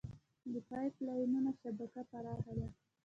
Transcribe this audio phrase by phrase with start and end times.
[0.51, 2.67] د پایپ لاینونو شبکه پراخه ده.